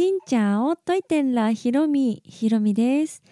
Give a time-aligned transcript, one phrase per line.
[0.00, 3.22] しんちゃんおといてんらひろみひろみです。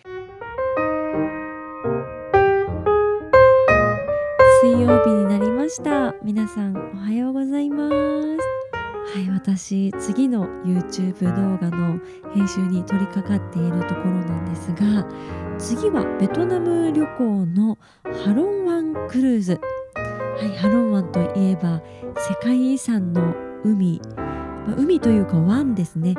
[4.60, 6.14] 水曜日になりました。
[6.22, 7.94] 皆さんおはようございます。
[7.94, 8.36] は
[9.18, 11.98] い私次の YouTube 動画の
[12.34, 15.08] 編集に取り掛かっているところなんですが
[15.56, 19.58] 次はベトナム旅行のハロンワンクルーズ。
[19.94, 21.80] はいハロン湾といえば
[22.14, 24.02] 世界遺産の海。
[24.76, 26.14] 海というか湾ですね。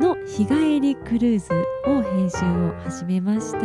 [0.00, 1.52] の日帰りクルーズ
[1.86, 3.58] を編集を始めました。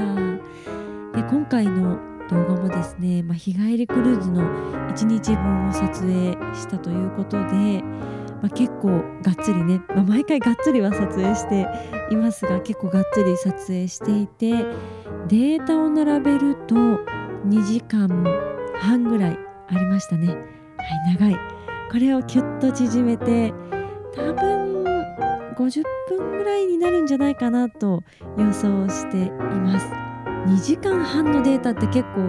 [1.13, 1.97] で今回の
[2.29, 4.41] 動画もですね、まあ、日帰りクルーズの
[4.89, 8.89] 1日分を撮影したということで、まあ、結構
[9.23, 11.67] がっつりね、まあ、毎回がっつりは撮影して
[12.11, 14.51] いますが結構がっつり撮影していて
[15.27, 18.07] データを並べると2時間
[18.79, 19.37] 半ぐらい
[19.67, 20.27] ありましたね。
[20.27, 20.39] はい
[21.13, 21.59] 長い。
[21.91, 23.51] これをキュッと縮めて
[25.59, 28.02] 50分ぐらいになるんじゃないかなと
[28.38, 29.88] 予想しています。
[30.48, 32.26] 2時間半のデータって結構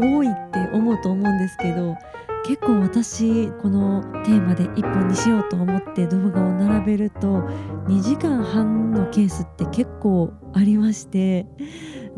[0.00, 1.96] 多いって思うと思うんですけど
[2.44, 7.42] 結構私このテーマで1本にしようと思って動画を並べると
[7.86, 11.46] 2時間半のケースって結構ありまして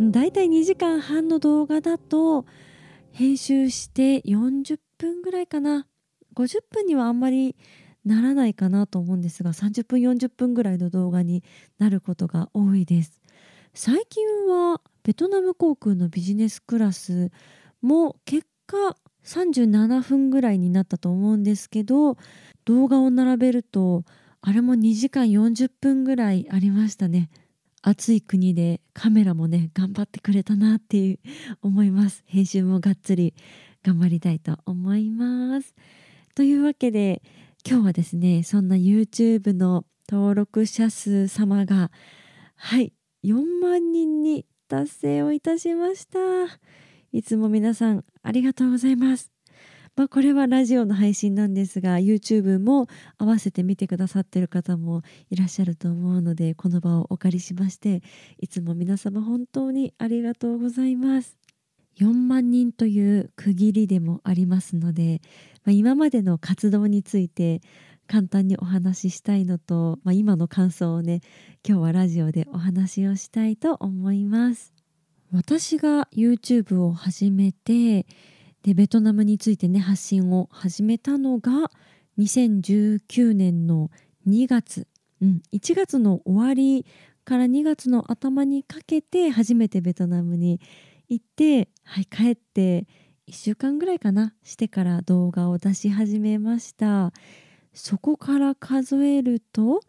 [0.01, 2.47] だいたい2時間半の動画だと
[3.13, 5.87] 編集して40分ぐらいかな。
[6.35, 7.55] 50分にはあんまり
[8.05, 11.43] ならないかなと思うんですが30分40分ぐらいの動画に
[11.79, 13.21] なることが多いです。
[13.73, 17.33] 最近はベトナム航空のビジネスクラス
[17.83, 22.17] も結果37分ぐらいになったと思うんですけど
[22.65, 24.05] 動画を並べると
[24.41, 27.31] あれも2時間40分ぐらいありましたね。
[27.81, 31.19] 暑い国でカメラもね頑張ってくれたなっていう
[31.63, 32.23] 思います。
[32.27, 33.35] 編集もがっつり
[33.83, 35.75] 頑張りたいと思います。
[36.35, 37.23] というわけで
[37.67, 41.91] 今日はですねそんな YouTube の登録者数様が
[42.57, 42.93] はい
[43.25, 46.19] 4万人に達成をいたしました。
[47.11, 49.33] いつも皆さんありがとうございます。
[49.97, 58.03] まあ、これはラジオの配信なんですが YouTube も合わせて見てくださってる方もいらっしゃると思うのでこの場をお借りしまして
[58.39, 61.44] いつも皆様本当にありがとうございます。
[62.01, 65.21] 4万人という区切りでもありますので、
[65.65, 67.61] まあ、今までの活動について
[68.07, 71.21] 簡単にお話ししたいのと、まあ、今の感想をね
[71.67, 74.73] 今日はラジオでお話をしたいと思います。
[75.33, 78.07] 私が YouTube を始めて
[78.63, 81.71] でベトナムについてね発信を始めたのが
[82.19, 83.91] 2019年の
[84.29, 84.87] 2月、
[85.21, 86.87] うん、1月の終わり
[87.25, 90.61] から2月の頭にかけて初めてベトナムに
[91.09, 92.87] 行って、はい、帰って
[93.29, 97.13] 1週間ぐらいかなしてから動画を出し始めました。
[97.73, 99.81] そこから数えると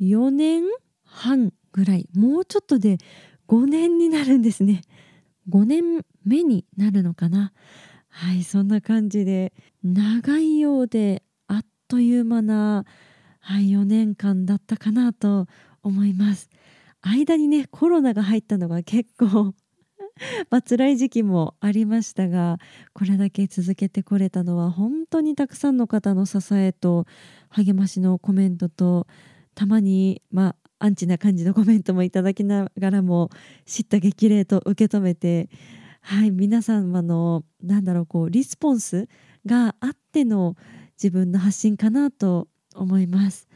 [0.00, 0.64] 4年
[1.04, 2.98] 半ぐらいもうちょっとで
[3.48, 4.82] 5年になるんですね。
[5.48, 7.52] 5年目になるのかな。
[8.08, 12.84] はいそんな感じで長いようであっという間な、
[13.40, 15.46] はい、4年間だったかなと
[15.82, 16.48] 思います。
[17.02, 19.54] 間にねコロナが入ったのが結構
[20.50, 22.58] まあ辛い時期もありましたが
[22.92, 27.06] これだけ続けてこれたのは本当にたくさんの方の支えと
[27.48, 29.06] 励ましのコメントと
[29.54, 33.30] たまにまあアンチな感じのコメントもいただきながらも
[33.64, 35.48] 知った激励と受け止めて
[36.00, 39.08] はい皆様のなんだろうこうリスポンス
[39.46, 40.56] があっての
[40.96, 43.48] 自分の発信かなと思います。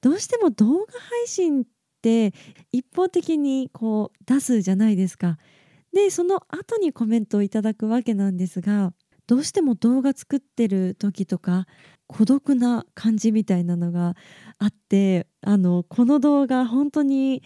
[0.00, 1.64] どうしても動画配信っ
[2.02, 2.34] て
[2.72, 5.38] 一方的にこう出すじゃないですか。
[5.94, 8.92] でその後にコメントをいただくわけなんですが
[9.26, 11.66] どうしても動画作ってる時とか
[12.06, 14.14] 孤独な感じみたいなのが
[14.58, 17.42] あってあのこの動画本当に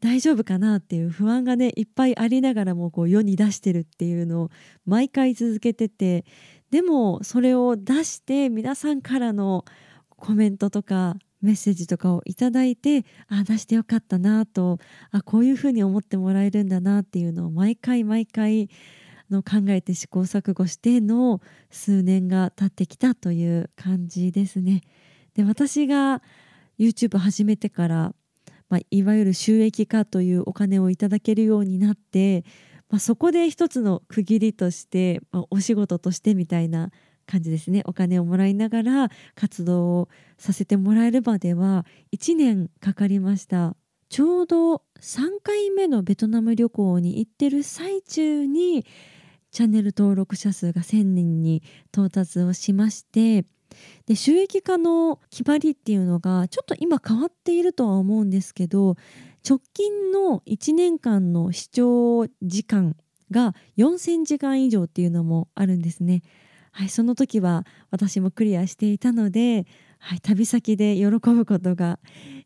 [0.00, 4.50] 大丈夫かなっていう不安がねいっぱいありながらもこう世に出してるっていうのを
[4.86, 6.24] 毎回続けてて
[6.70, 9.64] でもそれを出して皆さんからの
[10.08, 14.78] コメントとかメッセージとかをいただいてあ出してよかったなと
[15.10, 18.68] あこういうふうに思ってもらえるんだなっていうのを毎回毎回
[19.30, 21.40] の考えて試行錯誤しての
[21.70, 24.82] 数年が経ってきたという感じですね。
[25.34, 26.22] で私が
[26.78, 28.14] YouTube 始めてから、
[28.68, 32.44] まあ、いわゆる収益化というお金をいただけるようになって、
[32.88, 36.90] まあ、そこで一つの区切りとして、まあ、お仕事としてみたいな
[37.30, 43.76] 感じですねお金をもらいながら活動をさせてもらえるまでは1年かかりました
[44.08, 48.84] ちょうど3回目のベトナム旅行に行ってる最中に
[49.52, 51.62] チャンネル登録者数が1000人に
[51.92, 53.44] 到達をしまして
[54.06, 58.96] で収益化の決まりっていうのがちょっと今変わっているとは思うんですけど
[59.48, 62.96] 直近の1年間の視聴時間
[63.30, 66.22] が4000時間以上っていうのもあるんですね。
[66.72, 69.66] はい、その時は私もクリアしていたので、
[69.98, 71.98] はい、旅先で喜ぶことが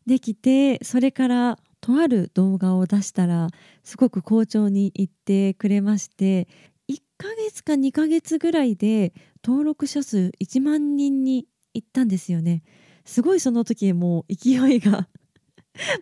[0.05, 3.49] できてそれからとある動画を出したら
[3.83, 6.47] すごく好調にいってくれまして
[6.89, 9.13] 1ヶ月か2ヶ月ぐらいで
[9.43, 12.63] 登録者数1万人に行ったんですよね。
[13.05, 15.07] すごいその時もう勢いが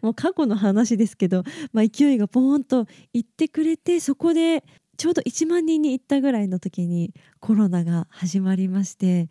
[0.02, 1.44] もう過去の話ですけど、
[1.74, 4.64] まあ、勢いがポーンと行ってくれてそこで
[4.98, 9.30] ちょうど1万人に行ったぐらいの時にコロナが始まりまして、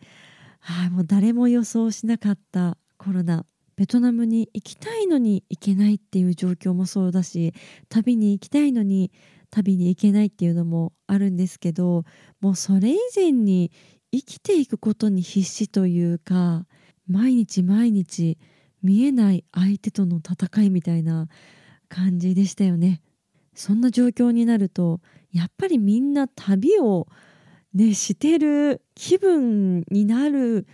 [0.59, 3.45] はい、もう誰も予想しなかったコロナ
[3.75, 7.53] ベトナムに行きたいのに行けないっていう状況もそうだし
[7.89, 9.11] 旅に行きたいのに
[9.49, 12.03] 旅に行けないっていうのもあるんですけど
[12.41, 13.71] もうそれ以前に
[14.11, 16.65] 生きていくことに必死というか
[17.07, 18.37] 毎日毎日
[18.83, 21.27] 見えない相手との戦いみたいな
[21.89, 23.01] 感じでしたよね。
[23.55, 25.01] そんな状況になると
[25.31, 27.07] やっぱりみんな旅を
[27.73, 30.67] ねしてる気分になる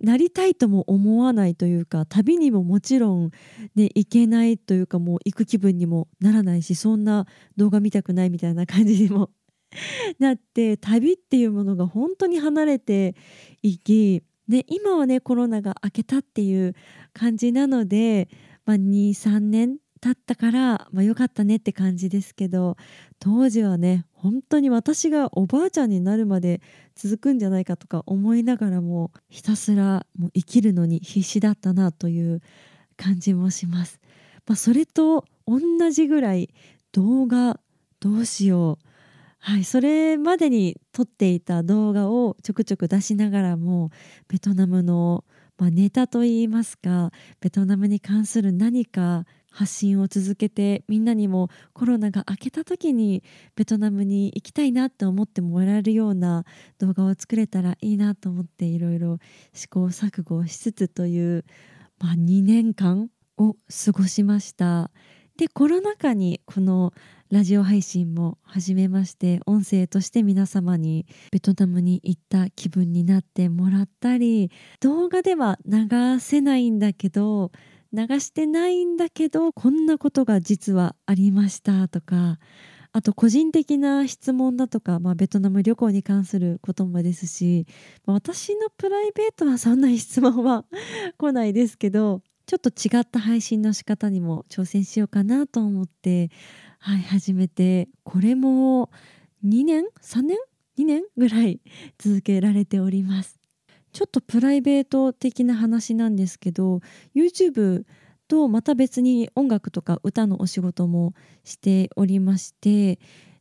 [0.00, 3.30] なりたいとも思わないというか旅にももちろん、
[3.74, 7.26] ね、行けないというかもう行く気分にもならないしそんな
[7.56, 9.30] 動画見たくないみたいな感じにも
[10.18, 13.14] なって旅っていうものが本当に離れて
[13.62, 16.74] いきで今はねコロナが明けたっていう
[17.12, 18.28] 感じなので、
[18.66, 22.76] まあ、23年経ったから、まあ、よかったねって感じですけど
[23.20, 26.60] 当時はね本当に私がおばあちゃんになるまで
[26.94, 32.42] 続くんじゃないかとか思いながらもひたすらもう生きるのに必死だったなという
[32.98, 33.98] 感じもします。
[34.46, 35.58] まあ、それと同
[35.90, 36.50] じぐらい
[36.92, 37.58] 動画
[37.98, 38.88] どうしよう
[39.38, 43.90] はい、それまでに撮っていた動画をちょくちょく出しながらも
[44.28, 45.24] ベトナムの、
[45.58, 47.10] まあ、ネタといいますか
[47.40, 53.22] ベトナムに関する何か発信を続けてみんなにもコロナが明けた時に
[53.54, 56.44] ベトナムに行きたいなって思ってもらえるような
[56.78, 59.18] 動画を作れたらいいなと思っていろいろ
[59.52, 61.44] 試行錯誤しつつという、
[62.00, 63.54] まあ、2年間を
[63.84, 64.90] 過ごしました。
[65.36, 66.92] でコロナ禍にこの
[67.30, 77.50] ラジオ配信も始めまして音声として皆様にベトナムに行った気分になってもらったり動画では流せないんだけど
[77.94, 82.38] 流してないんだけどこんなことが実はありましたとか
[82.92, 87.66] あと個人的な質問だとか、まあ、ベトナム旅行に関することもですし、
[88.06, 90.64] 私のプライベートはそんな質問は
[91.18, 96.30] 来ないですけどちょっと違った配信の仕方にも挑戦しようかなと思って、
[96.78, 98.90] はい、始めてこれも
[99.44, 100.38] 2年？3年
[100.78, 101.60] ？2年ぐらい
[101.98, 103.43] 続けられております。
[103.94, 106.80] ちょっとプライベート的な話なんですけど
[107.14, 107.84] YouTube
[108.26, 111.14] とまた別に音楽とか歌のお仕事も
[111.44, 112.98] しておりまして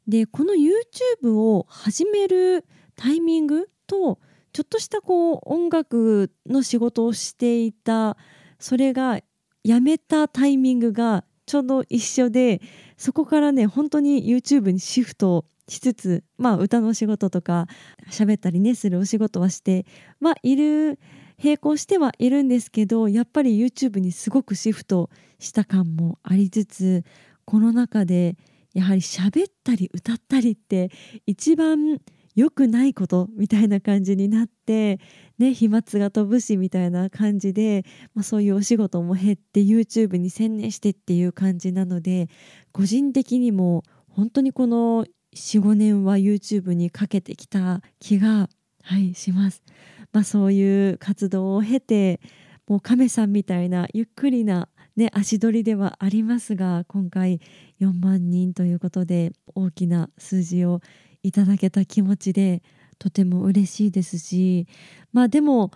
[0.07, 2.65] でこの YouTube を始める
[2.95, 4.19] タイミングと
[4.53, 8.15] ちょっとしたこう音楽の仕事をしていた
[8.59, 9.19] それが
[9.65, 11.23] 辞めたタイミングが
[11.53, 12.63] ちょうど一緒で
[12.97, 17.67] そこからね本当に YouTube にシフトしつつまあ歌のお仕事とか
[18.09, 19.85] 喋ったりねするお仕事はして
[20.19, 20.97] まあいる
[21.43, 27.03] 並行してはいるんですけどやっぱり YouTube にすごくシフトした感もありつつ
[27.45, 28.35] この中で
[28.73, 30.89] やはり喋ったり歌ったりって
[31.27, 31.99] 一番
[32.35, 34.99] 良くないことみたいな感じになって
[35.37, 42.29] ね飛沫が飛ぶしみたいな感じで、まあ、そういうお仕事も減って YouTube に専念してっていう感じなので
[42.71, 48.49] 個人的にも本当にこの45年は YouTube にかけてきた気が、
[48.83, 49.63] はい、します。
[50.11, 52.21] まあ、そういう活動を経て
[52.67, 57.41] もう亀さんみたいなゆっくりなね、足取りではありますが今回
[57.81, 60.81] 4万人ということで大きな数字を
[61.23, 62.61] いただけた気持ちで
[62.99, 64.67] とても嬉しいですし
[65.11, 65.71] まあでも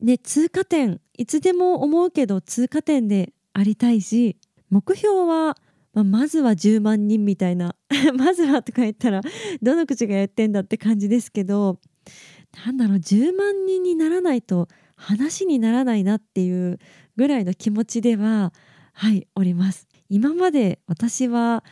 [0.00, 4.36] ね通過点いつでも思うけど通過点でありたいし
[4.70, 5.56] 目標は、
[5.94, 7.76] まあ、まずは10万人みたいな
[8.16, 9.22] まずはとか言ったら
[9.62, 11.78] どの口がやってんだって感じですけど
[12.64, 16.78] なんだろう10万人にならないと話にならないなっていう
[17.16, 18.52] ぐらいの気持ちでは
[18.92, 19.88] はいおります。
[20.08, 21.64] 今まで私は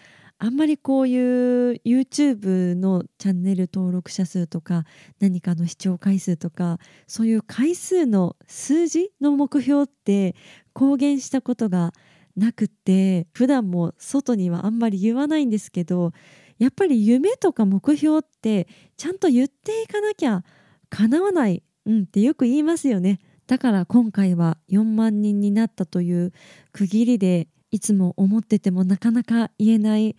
[0.44, 4.84] あんまりこういう YouTube のチャンネル登録者数とか
[5.18, 10.36] 何かの視聴回数とかそういう回数の数字の目標って
[10.74, 11.92] 公言したことが
[12.36, 16.12] なくて普段も外にはあんまり言わないんですけど
[16.58, 20.44] やっぱり夢とか目標ってちゃんと言っていかなきゃ
[20.90, 23.18] 叶わない、うん、ってよく言いますよね。
[23.46, 26.32] だから今回は4万人になったという
[26.72, 30.14] 区切りでいつも思っててもなかなか言えない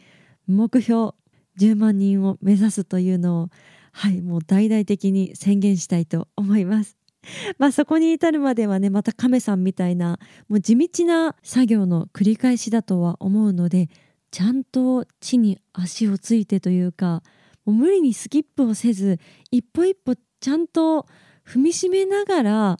[0.45, 1.13] 目標
[1.57, 3.49] 10万人を目指すというのを
[3.93, 6.97] はいもう大々的に宣言したいと思います。
[7.57, 10.19] まあそこに至るまではねまた亀さんみたいな
[10.49, 13.89] もう地道な作業の繰り返しだとは思うので
[14.31, 17.23] ちゃんと地に足をついてというか
[17.63, 19.17] もう無理にスキップをせず
[19.49, 21.07] 一歩一歩ちゃんと
[21.47, 22.77] 踏みしめながら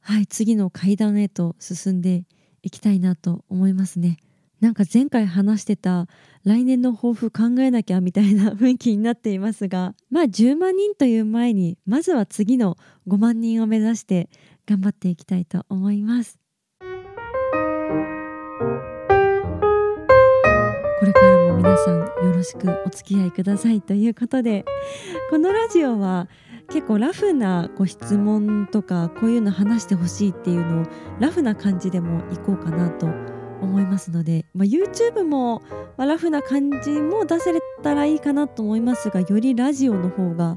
[0.00, 2.24] はい次の階段へと進んで
[2.64, 4.16] いきたいなと思いますね。
[4.60, 6.06] なんか前回話してた
[6.42, 14.30] 来年の抱負考えなきゃみたいな雰囲気になっていますがまあ10万人という前にまずは次の5万人を目指して
[14.66, 16.38] 頑張っていきたいと思います
[16.80, 16.86] こ
[21.04, 24.64] れからも皆さんよろしくお付き合いくださいということで
[25.28, 26.28] このラジオは
[26.70, 30.86] 結構ラフなご質問とかこういうの話してほしいっていうのを
[31.20, 33.06] ラフな感じでもいこうかなと
[33.60, 35.62] 思いますので、まあ、YouTube も、
[35.96, 40.56] まあ、ラフな感じも出せれたらいいかなと思いますがよりラジオの方が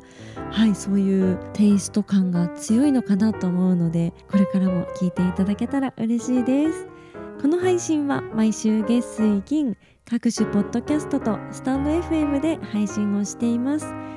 [0.52, 6.88] はいそういうテイスト感が強いのかなと思うのでこれからも聞いていただけたら嬉しいです。
[7.42, 9.78] この配信は毎週月水金
[10.10, 14.17] 各種ポッドキャストとスタンド FM で配信をしています。